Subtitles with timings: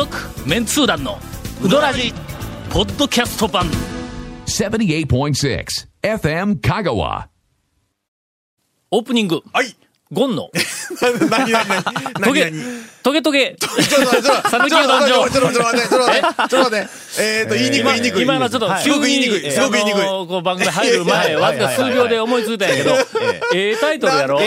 [0.00, 0.16] 続
[0.48, 1.18] メンツー団の
[1.62, 2.14] ウドラジ
[2.70, 3.66] ポッドキャスト版
[4.46, 5.66] 78.6
[6.02, 7.26] FM Kagawa.
[8.90, 9.76] オープニングはい。
[10.10, 10.48] ゴンの
[11.30, 11.82] 何何何
[12.22, 12.52] トゲ
[13.02, 13.56] トゲトゲ。
[13.58, 16.88] ちょっと待って、ちょっと待って、ちょっと待って、ちょっと待って、ちょっと待って。
[17.18, 18.22] えーと、言いにくい、今言いにくい。
[18.22, 19.50] 今のちょっとすごく言いにくい。
[19.50, 20.02] すごく言いにくい。
[20.02, 22.94] あのーこう番組入る前わずか数秒で思いついたんやけど。
[23.54, 24.38] ええタイトルやろ？
[24.38, 24.42] ト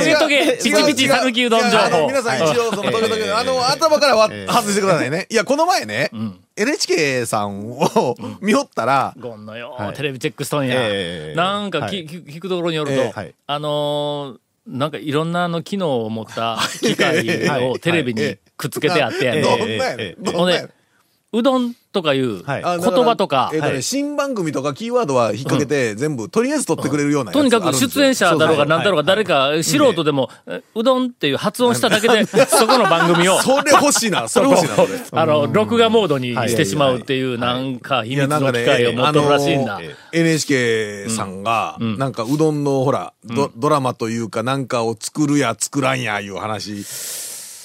[0.00, 5.26] ゲトゲピチピチ讃岐うどん情報皆さん一応、その、トゲトゲ、あの、頭からは外してくださいね。
[5.28, 6.10] いや、この前ね、
[6.56, 9.92] NHK さんを見よったら、ゴンのよ、はい。
[9.94, 13.12] テレビチェックしとんや、ええなんか聞聞くところによると、
[13.46, 19.42] あのーなんかいろんなあの機能を持った機械をテレビにくっつけてあってやねん。
[19.42, 20.10] どんなやね。
[20.12, 21.38] ん。
[21.38, 22.64] うどんとかいうはい。
[22.64, 23.82] あ言葉とか、えっとね、はい。
[23.82, 34.88] 新番組とかキーワードは引っ掛けて、全部、とりあえず取ってくれるようなやつとにかく出演者だろうがそ何だろうが誰か素人でも、えうどんっていう発音しただけで、そこの番組を、 それ欲しいな、それ欲しいな、それ。
[35.12, 39.76] あの、録画モードにしてしまうっていう、なんか秘密の機械を持っとるらしいんだ。
[39.76, 46.84] あの NHK さんが、なんかうどんのほら、ドドラマというかなんかを作るや作らんやいう話、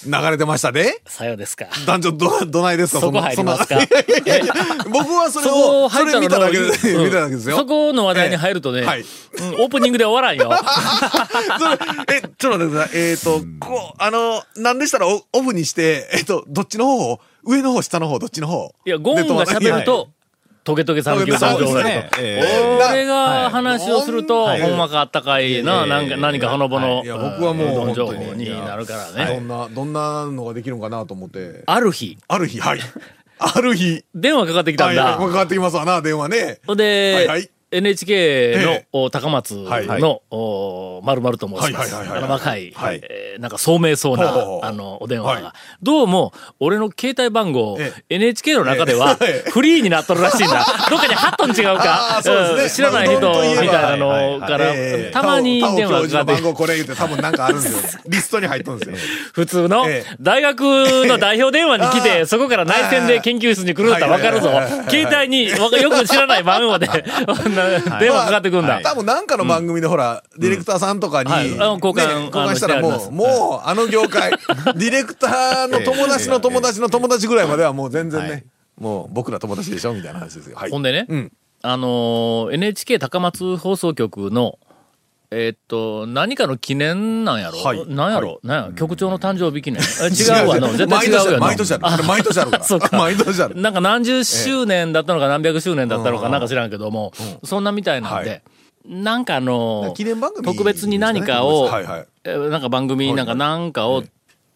[0.05, 1.65] 流れてましたでさようですか。
[1.85, 3.01] 男女ど、 どないですか？
[3.01, 3.67] そこ入りますか？
[3.67, 3.85] そんな。
[3.85, 3.89] い
[4.25, 4.53] やいやいや。
[4.91, 6.69] 僕はそれを、それ見ただけで、う
[7.01, 7.57] ん見ただけですよ。
[7.57, 10.51] そこの話題に入るとね、はいうんオープニングで終わらんよ。
[12.11, 12.99] え、ちょっと待ってください。
[12.99, 17.19] えっ、と、こう、あの、なんでしたらオオフにして、えっ、と、どっちの方を？
[17.43, 18.73] 上の方、下の方、どっちの方？
[18.85, 20.09] いや、ゴンが喋ると、
[20.67, 22.21] トゲトゲ讃岐うどん情報そうだですと。
[22.21, 22.41] ね
[22.91, 29.39] 俺が話をすると、はいほんまかあったかいな、はいなんか、何かほのぼの、僕はもううどん情報にになるからどね。
[29.39, 31.63] んな、どんなのができるのかなと思って。
[31.65, 32.79] ある日、ある日、はい。
[33.39, 34.03] ある日。
[34.13, 35.15] 電話かかってきたんだ。
[35.15, 36.59] かかってきますわな、電話ね。
[36.67, 41.93] ほんで、はいはい NHK の、高松の、おまるまると申します。
[41.95, 42.73] 若い、
[43.39, 45.53] なんか聡明そうな、あの、お電話が、はい。
[45.81, 49.49] どうも、俺の携帯番号、え NHK の中では、ええ。
[49.49, 50.65] フリーになっとるらしいんだ。
[50.89, 52.21] どっかに貼っとん違うか。
[52.69, 58.01] 知らない人みたいなのから、ええたまに電話がかかって、号これ言って多分なんかあるんですよ。
[58.07, 58.95] リストに入っとるんですよ。
[59.33, 60.15] 普通のええ。
[60.19, 64.49] 大学の代表電話に来て、そこから内線で研究室に来るんだったらわかるぞ。
[64.89, 66.87] 携帯によく知らない番号で
[67.99, 68.79] 電話かかってくるんだ。
[68.83, 74.31] 多分なんかの番組でほら、ディレクターさんとかに、交換したらあのしてありもう、もうあの業界、
[74.75, 78.45] ディレクターの友達の友達の友達ぐらいまではもう全然ね、
[78.79, 80.55] もう僕ら友達でしょみたいな話ですよ。
[80.57, 80.71] はい。
[80.71, 81.31] ほんでね、うん。
[81.63, 84.59] あのー NHK 高松放送局の、
[85.31, 87.85] えーっと、何かの記念なんやろ、はい。
[87.87, 88.73] なんやろ、なんや？
[88.73, 89.81] 局長の誕生日記念？
[89.81, 90.59] え違うわ。
[90.59, 91.39] の、絶対違うよな。
[91.39, 92.03] 毎年ある。
[92.03, 92.51] 毎年ある。
[92.63, 92.95] そうか。
[92.97, 93.55] 毎年ある。
[93.59, 97.11] なんか何十周年だったのか何百周年だったのかなんか知らんけども、
[97.43, 98.41] そんなみたいなんで、はい
[98.87, 101.69] なんかあのー記念番組特別に何かを、
[102.23, 104.03] なんか番組なんかなんかを、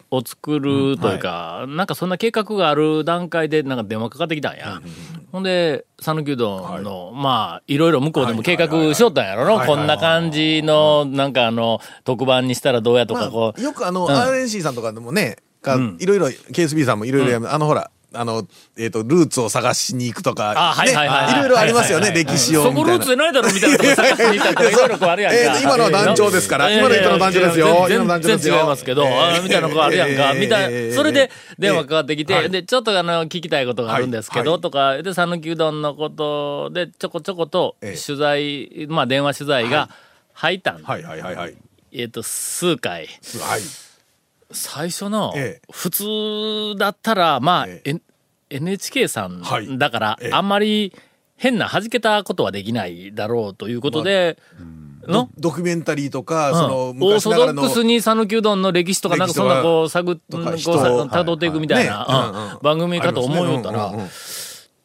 [0.09, 4.81] を作るというか、なんかそんな計画がある段階でなんか電話かかってきたんや。
[5.31, 14.09] ほんで、讃岐うどんの、まあ、いろいろ向こうでも計画しよったんやろの、はいこんな感じの、なんかあの、特番にしたらどうやとか、こう、よくあの、ん。
[14.09, 18.45] RNC さんとかでもね、かいろいろ、KSB さんもいろいろやめ、あのほら、あの、
[18.77, 22.73] えっ、と、ルーツを探しに行くとか、あはいはいはいはいねいろいろありますよね、歴史をそ。
[22.73, 25.39] こルーツでないだろみたいなとこ探しに行ったりとか、 いろいろこうあるやんか。
[25.39, 29.05] えー今のは団長ですから今の人の団長ですよ全然違いますけど、
[29.43, 30.95] みたいなのがあるやんか、えーみたいえーな。
[30.95, 39.89] それで電話かかってきて、はいで、ちょっとあの、聞きたいことがあるんですけど、はいとか、で、讃岐うどんのことで、ちょこちょことええ取材、まあ電話取材が
[40.33, 40.83] 入ったん。
[40.83, 41.55] はいはいはいはい。
[41.93, 43.07] えっと、数回。
[43.39, 43.61] はい。
[44.53, 46.05] 最初のええ、普通
[46.77, 48.01] だったら、まあ、え N-
[48.49, 49.77] NHK さんはい。
[49.77, 50.93] だからええ、あんまり
[51.37, 54.37] 変な弾けたことはできないだろうということで、
[55.07, 55.29] の？
[55.39, 56.55] ドキュメンタリーとか、うん。
[56.55, 57.61] その、オー昔ながらの。
[57.63, 63.91] ソドックスに讃岐うどんの歴史とかなんかそんなこう探っこうとか人さはい辿っていくみたいな番組かと思うよったら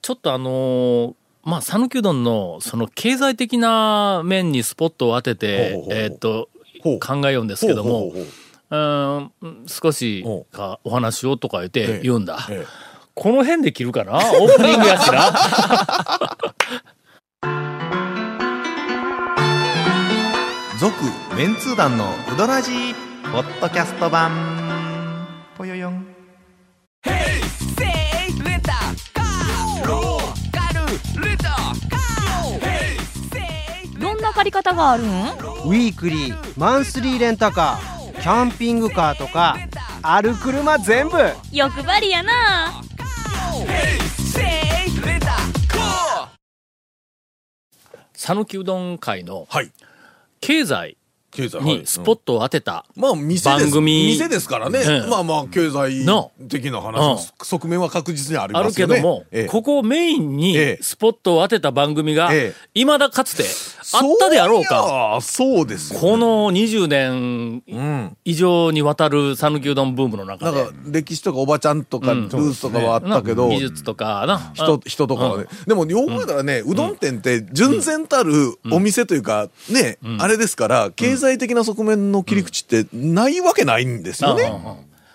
[0.01, 6.49] ちょっとあのーまあ讃岐うどんのその経済的な面にスポットを当ててえーっと
[6.83, 8.27] 考えようんですけどもほうほうほう
[8.69, 9.33] うん
[9.67, 12.47] 少しかお話をとか言って言うんだ。
[12.51, 12.67] ええ。
[13.15, 14.17] この辺で切るかな？
[14.17, 15.33] オープニングやしな。
[20.79, 20.95] 続
[21.37, 22.05] メンツー団の
[22.35, 22.95] ウドラジー
[23.33, 24.31] ポッドキャスト版。
[25.57, 26.07] ぽよよん。
[33.99, 35.07] どんな借り方があるん？
[35.07, 37.96] ウィークリーマンスリーレンタカー
[38.27, 39.57] キャンピングカーとか
[40.03, 41.17] ある車全部
[41.53, 42.83] 欲張りやな
[48.13, 49.71] 讃岐うどん会のはい。
[50.41, 50.97] 経済経済はい
[51.61, 53.19] にスポットを当てた、番
[53.71, 54.07] 組。
[54.17, 55.11] 店ですからね、うん。
[55.11, 56.33] まあまあ経済の。
[56.49, 58.97] 的な話側面は確実にありあるますよね。
[58.97, 59.45] けども、ええ。
[59.47, 60.83] ここをメインにええ。
[60.83, 62.55] スポットを当てた番組が、ええ。
[62.75, 63.45] 未だかつて
[63.93, 65.19] あったであろうか。
[65.21, 65.99] そうです。
[65.99, 68.17] この20年うん。
[68.25, 70.65] 以上にわたる讃岐うどんブームの中で。
[70.65, 74.53] なんか歴史とかおばちゃんとかルーツとかはあったけど、な技術とかな。
[74.55, 75.47] 人、人とかはね。
[75.67, 84.53] でも、よく考えたらね、うどん店って純然たるお店というか、ね、あれですから、経済的な側面の切り口ってないわけないんですよね。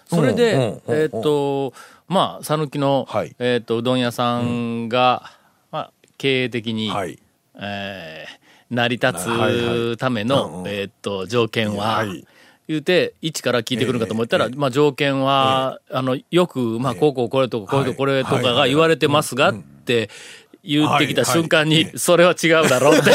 [0.07, 1.74] それで、えーっと、
[2.07, 3.36] まあ、讃岐の、はい。
[3.39, 5.31] えーっと、うどん屋さんが、
[5.71, 7.18] まあ、経営的に、はい。
[7.56, 12.25] えー成り立つための、えーっと、条件は、はい。
[12.69, 20.09] 言うて、一から聞いてくるかと思ったら、ええまあ条件は、あの、よく、まあ、こうこうこれとか、これとこれとかが言われてますが、って
[20.63, 23.12] 言ってきた瞬間に、それは違うだろうって。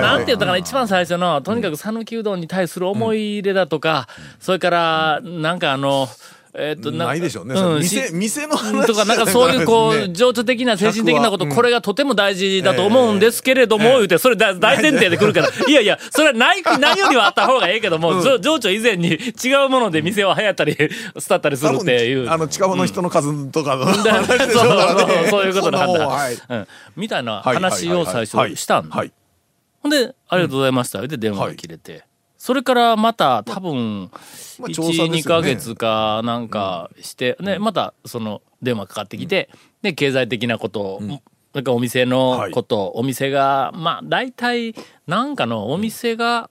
[0.00, 4.08] なんて言ったかな、一番最初の、とにかく讃岐うどんに対する思い入れだとか、
[4.40, 6.08] それから、なんかあの、
[6.58, 7.54] えーっと、ないでしょうね。
[7.54, 22.30] うん店、し店の話とか、なんかそういう、こう、情緒的な、精神的なこと、これがとても大事だと思うんですけれども、言うて、それ大大前提で来るから、 いやいや、それはない、ないよりはあった方がええけども、情情緒以前に違うもので店は流行ったり、廃ったりするっていう。
[22.30, 26.28] あの、近場の人の数とかのだ話でしそうょうからねそうそういうことなんだ。
[26.48, 26.66] うん。
[26.96, 29.12] みたいなはい話を最初したんだはい。
[29.82, 31.06] ほんで、ありがとうございました。
[31.06, 32.05] で、電話が切れて。
[32.46, 34.08] それからまた多分、
[34.60, 39.50] まあ調査ですよ1、ね2ヶ月かなんかして、ね、またその電話かかってきて、
[39.82, 41.14] で、経済的なことを、な
[41.62, 41.64] ん。
[41.64, 44.76] かお店のこと、お店が、まあ、大体、
[45.08, 46.48] なんかのお店が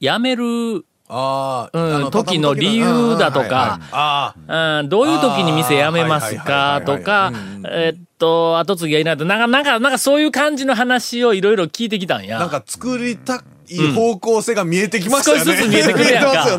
[0.00, 3.80] 辞める、ああ、うん時の理由だとか。
[3.92, 4.34] あ
[4.80, 7.32] うんどういう時に店辞めますかとか
[7.64, 12.38] えっと、後継ぎがいないと、なんか、なんか、なんかそういう感じの話をいろいろ聞いてきたんや。
[12.38, 15.44] あ、なんか作りたい方向性が見えてきましたよね。
[15.44, 16.58] 少しずつ見えてくるやんか。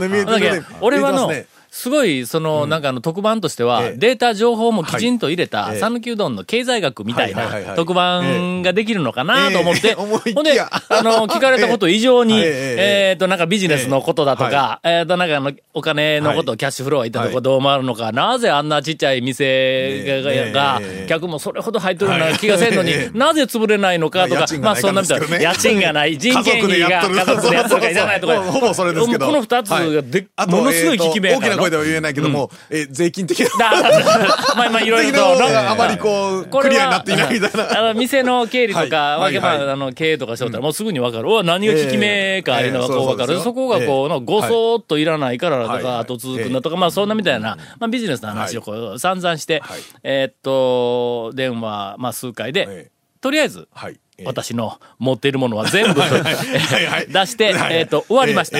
[0.82, 1.32] 俺はの
[1.78, 3.98] すごい、その、なんかあの、特番としては、ええ。
[3.98, 5.80] データ情報もきちんと入れた、はい。
[5.80, 10.08] 讃岐うどんの経済学みたいない特番ができるのかなと思って、ほ
[10.42, 10.72] んで、あ
[11.04, 25.40] の、 聞かれたこと以上に、えっと、なんかビジネスのことだとえか、えっと、なんかあの、お金のこと、はキャッシュフローいったとこはいどう回るのか、なぜあんなちっちゃい店が、客もそれほど入ってるような気がせんのになぜ潰れないのかとか まあそんなみたいな。
[25.40, 28.42] 家賃がない、人件費が家族でやってるかいらないとか。
[28.42, 29.28] ほぼそれですけど。
[29.28, 33.48] この二つがものすごい効き目えやから声では言えないけども、えー税金的な。
[33.48, 33.56] だ
[34.56, 37.80] まあまあいろいろと あまりこう、これはクリアになっていないみたいな。
[37.80, 39.22] あの店の経理とか、はい。
[39.22, 39.70] わけまはいはい。
[39.70, 41.30] あ、あの経営とかしとったら、もうすぐにわかる。
[41.30, 43.34] おい何が効き目か、ええいうのがこうわかる。
[43.34, 45.84] ええそこがこう、のごそーっといらないからとか、はい。
[45.84, 46.00] はい。
[46.00, 52.92] 後続くんだとか、まあそんなみたいな、まあビジネスの話をこう散々してはい、えーっと、電話、まあ数回で、え
[53.22, 54.00] とりあえず、はい。
[54.20, 58.58] えー私の持っているものは全部 出して、はいえーっと、終わりました。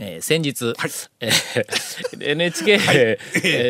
[0.00, 0.74] えーええー先日、はい
[1.20, 3.18] えー NHK、え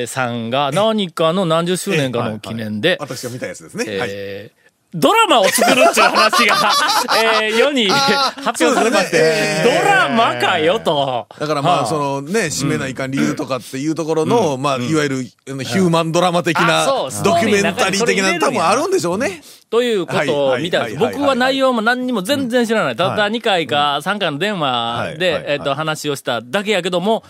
[0.04, 3.98] ー さんが何かの何十周年かの記念で、私が見たやつですね。
[3.98, 4.63] はい。
[4.94, 6.72] えードラマを作るっていう話が、
[7.42, 11.26] えー世に発表されまして、ねえードラマかよと。
[11.38, 11.86] だからまあ、はあ。
[11.86, 19.42] そのね、締めないかん理由とかっていうところの、まあ、いわゆるヒューマンドラマ的あなドキュメンタリー的な、多分あるんでしょうね。
[19.70, 20.96] ということを見たんです。
[20.96, 22.96] 僕は内容も何にも全然知らない。
[22.96, 27.24] ただは2回か3回の電話で、はいえっと、話をしただけやけども、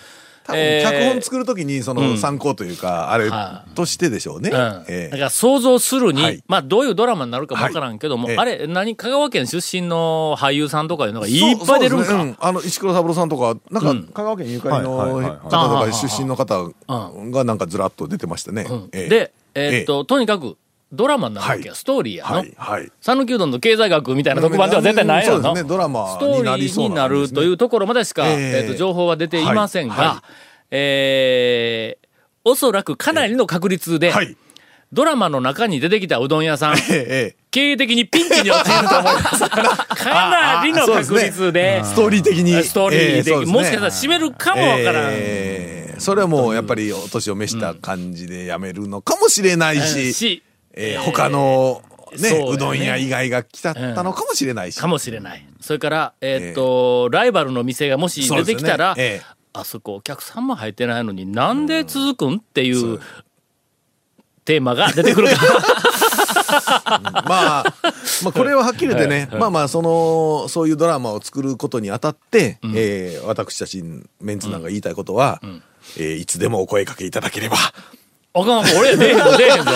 [0.47, 4.51] 脚本作るときに、その参考というか、あれはとしてでしょうね。
[4.51, 6.45] だから想像するに、はい。
[6.47, 12.47] まあどういうドラマになるかもわからんけども、あれ、何、香川県出身の俳優さんとかいうのがいっぱい出るんか？
[12.47, 18.67] あの、石黒三郎さんとか、なんか、香川県ゆかりの方とか出身の方がなんかずらっと出てましたね。
[18.93, 20.57] で、えーっと、とにかく、
[20.95, 22.37] ドラマになるわけや、はいストーリーやの。
[22.37, 22.93] はい、はい。
[23.01, 25.55] 讃岐うどんの経済学みたいな特番では絶対ないやろの。
[25.55, 30.25] ねドラマストーリーになるというところまでしか、えええーっと情報は出ていませんが、は
[30.71, 32.05] えー
[32.47, 34.37] おそらくかなりの確率で、はい。
[34.93, 39.49] ドラマの中に出てきたうどん屋さん、経営的にピンチに陥ると思います。
[39.51, 42.63] かなりの確率で、えストーリー的に。
[42.63, 45.11] ストーリーで、ええそうですねもしかしたら締めるかもわからん。
[45.11, 50.43] ええそれはもうやっぱりお年を召した感じでやめるのかもしれないし、し、
[50.75, 51.83] えー他の
[52.19, 52.47] ねね。
[52.49, 54.81] うどん屋以外が来たったのかもしれないし。
[54.81, 55.47] かもしれない。
[55.61, 59.03] それから、えーっと、ライバルの店がもし出てきたら、ね。
[59.03, 59.23] え
[59.57, 62.99] あそこお客さんも入ってないのになんで続くんっていう
[64.45, 65.37] テーマが出てくるか。
[67.25, 67.75] まあ、
[68.25, 73.83] まあこれははっきり言ってね、まあまあその、そういうドラマを作ることにあたって、えー私たち
[74.21, 75.41] メンツなんか言いたいことは、
[75.97, 77.57] えーいつでもお声かけいただければ、
[78.37, 79.71] あかん、俺出えへんぞ、出えへんぞ。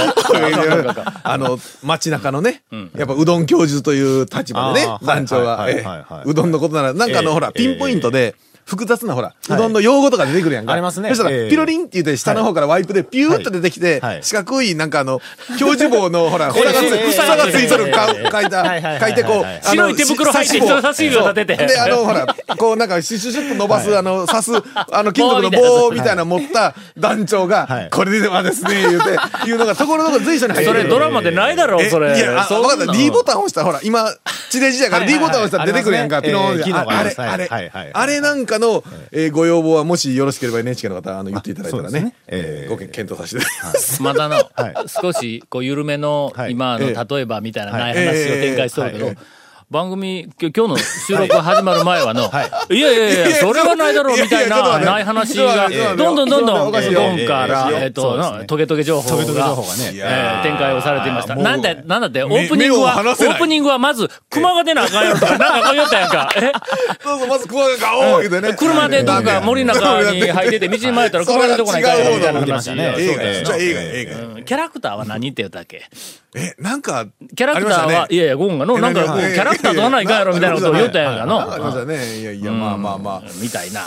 [1.23, 2.63] あの、街中のね、
[2.97, 4.99] やっぱうどん教授という立場でね。
[5.03, 7.53] 団長が、はうどんのことなら、なんかあの、ええほら、ええ。
[7.53, 8.35] ピンポイントで、
[8.69, 10.75] 複雑なほら、うどんの用語とか出てくるやんか。
[10.75, 11.09] ありますね。
[11.09, 11.49] そしたら、ええ。
[11.49, 15.23] ピロリンって言って、下の方からワイプでピューッと出てきてはい、四角い、なんかあの、
[15.59, 17.17] 教授棒の、ほら、ほらがつい、ええ。
[17.17, 21.67] 房がついとる書いた、書いてこう白い手袋入ってし人差し指を立てて。
[21.67, 22.27] で、あの、ほら、
[22.59, 30.81] こうなんか、シュシュシュッと伸ばす、あの、刺す、あの、金属の棒みたいな持った団長はがい、これではですね、言うて、言うのが、ところどころ随所に入ってる。
[30.81, 32.19] それドラマでないだろ、えそれ。
[32.19, 32.93] いや、わかった。
[32.93, 34.13] D ボタン押したら、ほら、今、
[34.51, 42.15] 地デジやから D ボタン押したら出てくるやんか、ピローンでああれ、ありますあれはいはいはい、あれなんかの、えーご要望は、もしよろしければ NHK の方、あの、言っていただいたらね。
[42.69, 44.03] ご検討させていただきます。
[44.03, 44.75] まだの、はい。
[44.89, 46.53] 少し、こう、緩めの、はい。
[46.53, 47.95] 今の、え例えばみたいなはい。
[47.95, 49.17] ない話を展開しとるけどええ、
[49.71, 52.81] 番組、今日の収録始まる前はの、はい。
[52.81, 59.55] やいやいや、それはないだろうみたいな、ない話が、どんどんどんどん、どんから、えええっと、トゲトゲ情報が、
[60.43, 61.37] 展開をされていました。
[61.37, 66.31] なんで、なんだって、オ目ープニングは、オープニングはまず、熊が出なあかんやろとか、なんかこう言ったやんか。
[66.37, 66.53] え？
[67.03, 68.55] そうそう、まず、こう、ガオー言うてね。
[68.55, 72.71] 車でどっか森の中に入ってて、道に迷ったら熊が出てこないから、みたいな話。
[72.71, 72.97] 映画や。
[72.97, 74.05] 映画や、映
[74.37, 75.85] 画キャラクターは何って言ったっけ？
[76.35, 81.87] え、なんか、キャラクターは、ねいやいや、ゴンがの、なんかこう、キえャラクターとはないかんやろみたいなことを言ったやんかなんかありましたの。
[81.87, 82.21] ね。
[82.21, 83.23] いやいや、まあまあまあ。
[83.41, 83.83] みたいな、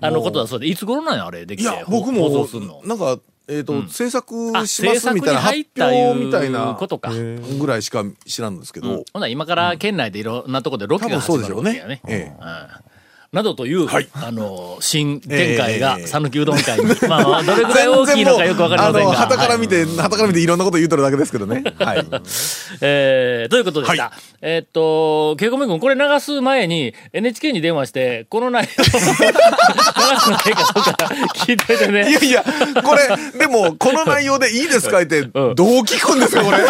[0.00, 1.70] あのことだそうで、いつ頃なんや、あれ、できて。
[1.70, 2.80] いや、僕放も送すんの、。
[2.84, 12.00] なんか、えっと、制作あしますみたいな発制作に入った表みたいなことかぐらいしか知らんですけど、ほな、今から県内でいろんなとこでロケが始まるわけやね。
[12.02, 12.93] そうでしょうねうん
[13.34, 19.00] などという、はいあの、新展開が、ええ讃岐うどん会に、 まあまあ、どれぐらい大きいのかよくわかりませんが。
[19.00, 21.62] あの、旗から見はいて、旗から見ていろんなこと言うとるだけですけどね。
[21.78, 22.06] はい。
[22.80, 24.04] えー、ということでした。
[24.04, 24.12] はい
[24.46, 31.14] えーっと、ケイコメ君、これ流す前に NHK に電話して、この内容を 流すのがいいかどうか
[31.46, 32.12] 聞いといていね。
[32.12, 32.44] やいや、
[32.84, 35.00] これ、でも、この内容でいいですか？
[35.00, 36.58] って、んどう聞くんですか、これ。
[36.58, 36.62] こ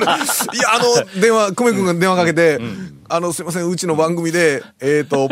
[0.00, 0.06] れ。
[0.06, 0.78] いや、あ
[1.14, 2.60] の、電話、久米君が電話かけて、
[3.08, 5.28] あの、すいません、うちの番組で、えっと、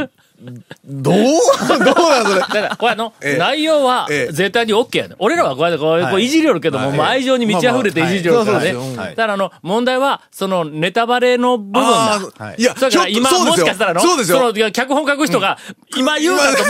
[0.84, 1.14] どう？
[1.14, 2.40] どうなんそれ？
[2.40, 3.38] だから、これあの、ええ。
[3.38, 4.32] 内容はええ。
[4.32, 5.16] 絶対に OK やね。
[5.18, 6.24] 俺らはこうやってこう、はい。
[6.24, 6.28] い。
[6.28, 6.96] じりよるけども、はい。
[6.96, 8.06] もう愛情に満ち溢れてい。
[8.08, 8.74] じりよるからね。
[8.96, 11.88] だからあの、問題は、そのネタバレの部分だ。
[11.88, 14.52] はいいや、だから今、もしかしたらの、そうですよ。
[14.52, 15.58] の脚本書く人が、
[15.96, 16.66] 今言うのと全く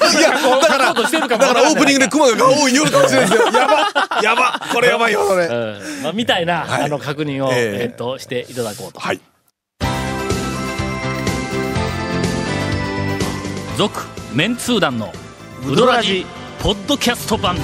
[0.00, 3.46] 同じ脚本書こうとしてるかもだからオープニングで熊がガオー言うかもしれないですよ。
[3.46, 5.46] やばやばこれやばいよ、それ。
[5.46, 6.02] うん。
[6.02, 6.82] まあ、みたいな、はい。
[6.84, 7.82] あの、確認を、ええ。
[7.84, 9.00] えっと、していただこうと。
[9.00, 9.20] はい。
[13.78, 14.00] 続、
[14.34, 15.12] メンツー団の、
[15.64, 16.26] ウドラジ、
[16.60, 17.54] ポッドキャスト版。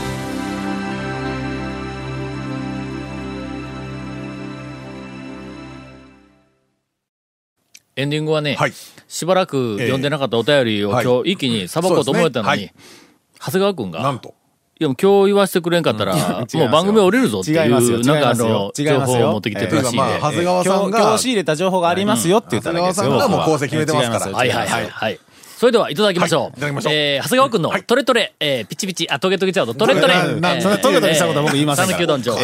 [7.96, 8.72] エンディングはね、はい。
[9.08, 11.04] しばらく読んでなかったお便りをはい。
[11.04, 14.36] 今日一気にさばこうと思ったのに、そうです長谷川くんが、なんと。
[14.78, 16.62] いやもう今日言わせてくれんかったら、 違いますよ。
[16.62, 17.98] もう番組降りるぞっていう、違いますよ。
[17.98, 19.18] なんかあの、情違いますよ。
[19.18, 19.98] 報を持ってきてるらしいんで。
[19.98, 20.06] ええ。
[20.06, 23.06] というかまあ長谷川さんが今日今日仕入れた情報がありますよって言っただけですよ。
[23.06, 23.58] 長谷川さんがもう僕は。
[23.58, 24.44] 構成決めてますから。
[24.44, 24.88] 違いはいはいはい。
[24.88, 25.18] はい。
[25.56, 26.42] それでは、いただきましょう。
[26.42, 26.92] はいいただきましょう。
[26.92, 30.40] えー、長谷川くんの、トレトレ、えー、ピチピチ、あ、トゲトゲちゃうと、トレトレ。
[30.40, 32.36] なそれトゲトゲしたことは僕言いません讃岐うどん情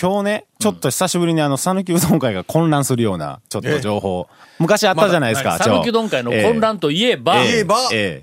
[0.00, 4.28] 今日ね、ちょっと久しぶりにあの、讃岐うどん会が混乱するような、ちょっと情報。
[4.58, 7.36] 昔あったじゃないですか、讃岐うどん会の混乱といえば、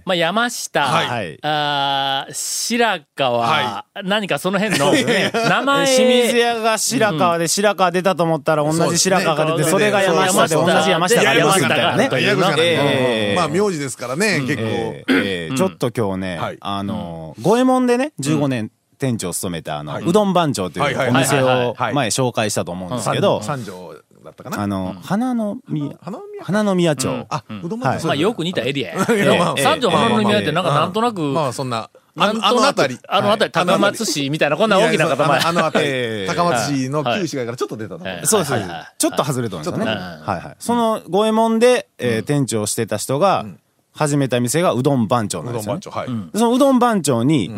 [0.06, 1.40] まあ、山下、はい。
[1.42, 4.94] あー白川、は何かその辺の、
[5.50, 13.34] 名前、清水屋が白川で白川出たと思ったら同じ白川が出て、それが山下で同じ山下がありますみたいなね。
[13.36, 15.58] まあ、名字ですからね、結構。
[15.58, 16.58] ちょっと今日ね、はい。
[16.62, 20.04] あのー、五右衛門でね、15年店長を務めた、あの、はい。
[20.06, 24.62] うどん番長とはいうお店をはい前紹介したと思うんです三けど、三条だったかな？
[24.62, 27.26] あの、花の宮、花宮花の宮町。
[27.30, 29.06] あ、うどんまあ、よく似たエリアや。
[29.58, 35.14] 三条花の宮ってなんかなんとなく、まあ、そんな、あのあとなくのあたり。、あのあたり、高松市みたいな、こんな大きな塊。
[35.14, 35.86] あのあのあたり。
[35.88, 36.28] え、え。
[36.28, 38.54] 高松市の旧市街からちょっと出たとそうです、
[38.98, 39.86] ちょっと外れたんですよね。
[39.86, 39.96] はい。
[39.96, 40.56] はい。
[40.60, 43.46] その五右衛門で、えー店長をしてた人が、
[43.94, 45.80] 始めた店がうどん番長なんですよね。
[45.80, 46.14] うどん番長。
[46.14, 46.32] はい。
[46.34, 47.52] でそのうどん番長に、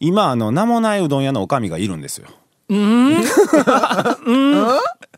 [0.00, 2.28] 今、あの、名もないうどん屋のおかみがいるんですよ。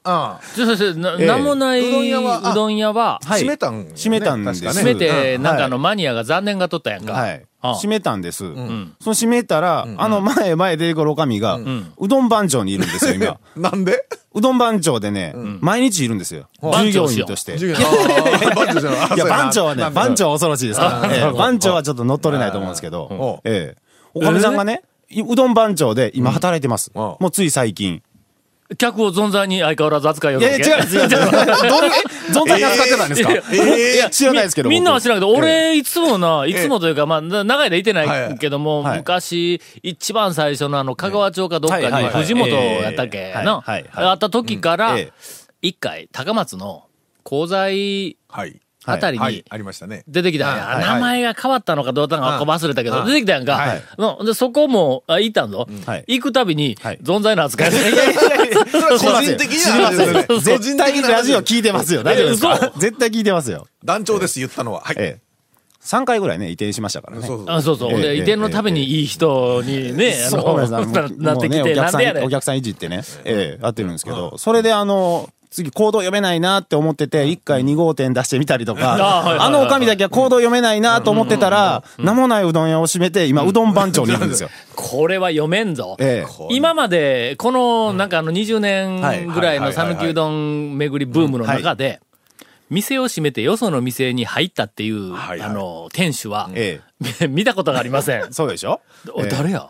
[0.04, 1.26] あちょちょちょなええ。
[1.26, 3.88] 名もないうどん屋はあうどん屋は、閉めたん？
[3.94, 4.62] 閉めたんです。
[4.62, 5.38] ね閉めて、はい。
[5.38, 7.12] なんかあの、マニアが残念が取ったやんか。
[7.12, 7.44] はい。
[7.61, 8.44] あ閉めたんです。
[8.44, 8.94] ん。
[9.00, 11.58] その閉めたら、あの前へ前へ出てくるおかみが、
[11.99, 13.38] うどん番長にいるんですよ、今。
[13.56, 14.04] なんで？
[14.35, 16.49] うどん番長でね、毎日いるんですよ。
[16.62, 17.54] 番従業員として。
[17.54, 19.00] い授業ああ 番長じゃない。
[19.11, 20.80] あや、番長はね、番長は恐ろしいです。
[20.80, 21.14] から。
[21.14, 21.32] ええ。
[21.37, 23.02] 番長はちょっと乗っ取れないと思うんですけど。
[23.02, 23.88] お、ええ。
[24.15, 26.91] おかみさんがね、いうどん番長で今働いてます。
[26.95, 28.03] うんもうつい最近。
[28.77, 30.83] 客を存在に相変わらず扱いよいやいや、違う。
[30.85, 31.09] んですよ。
[31.09, 33.33] どういう、え、存在に扱ってたんですか？
[33.50, 34.69] え いや、知らないですけど。
[34.69, 38.99] みみんなは知らんけど、僕俺、いつもな、いつもというか、まあ、な長い間いてないけども、はい。
[38.99, 43.17] 昔、一番最初のあの、香川町かどっかに、藤本やったっけ？
[43.19, 43.43] ええ。
[43.43, 45.12] な、あった時からええ、
[45.62, 46.85] 一回、高松の、
[47.25, 48.61] 鋼材はい。
[48.92, 50.04] あたりにはい。、ありましたね。
[50.09, 53.54] 出てきた名前が変わったのかどうだったのか忘れたけど、出てきたやんか。
[53.57, 55.68] はいので、そこも、あ、行ったんぞ。
[55.87, 57.71] はい行くたびにはい、存在の扱い。
[57.71, 62.02] 個人的には絶対人的なにラジオ聞いてますよ。
[62.02, 63.66] 大丈夫ですえか絶対聞いてますよ。
[63.85, 64.80] 団長です、言ったのは。
[64.80, 64.97] はい。
[64.99, 65.28] ええ。
[65.88, 67.26] 3回ぐらいね、移転しましたからね。
[67.26, 67.47] そうそう。
[67.49, 67.92] あそうそう。
[67.92, 72.28] ええで、移転のためにいい人にね、ななってきて、お。
[72.28, 84.50] 客さんいじってね、ええ、やってるんですけど、それであの、次コード読めないなって思ってて、1回2号店出してみたりとか、あのおかみだけはコード読めないなと思ってたら、名もないうどん屋を閉めて、今、うどん番長にいるんですよ。
[84.76, 85.97] これは読めんぞ。
[85.99, 86.47] ええ。
[86.50, 89.00] 今まで、この、なんかあの20年
[89.33, 92.00] ぐらいの讃岐うどん巡りブームの中で、
[92.71, 96.81] 店を閉めてよその店に入ったっていう、あの、店主は、え
[97.31, 98.21] 見たことがありません。
[98.21, 98.26] え。。
[98.31, 98.81] そうでしょ？
[99.31, 99.69] 誰や？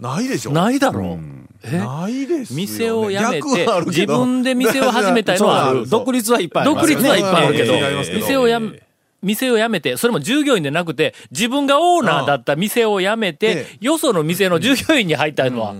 [0.00, 0.52] ないでしょ。
[0.52, 1.14] ないだろ。
[1.14, 1.18] う。
[1.62, 1.78] え？
[1.78, 2.62] ないですよね。
[2.62, 4.18] 店を辞め逆て自ど。
[4.18, 5.88] 分で店を始めたいのは ある。
[5.88, 7.04] 独立はいっぱいありますよね。
[7.04, 8.22] 独立はいっぱいあるけどええありますけど。
[8.22, 8.80] 店をやめ、
[9.22, 15.74] 店を辞めて、それも従業員でなくて、自分がオーナーだった店を辞めえて、よその店の従業員に入ったのは、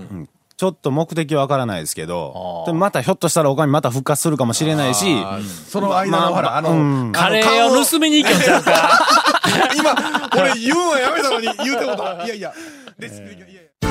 [0.57, 7.11] ちょっと目的はわからないですけどあ、ーでまたひょっとしたらおかみまた復活するかもしれないし、あーその間の、ほら、あの、うん。
[7.11, 8.99] カレーを盗みに行きよっちゃうか。
[9.75, 9.95] 今、
[10.39, 12.23] 俺言うのやめたのに言うてもた。
[12.23, 12.53] いやいや。
[12.99, 13.15] です。
[13.15, 13.90] いやいや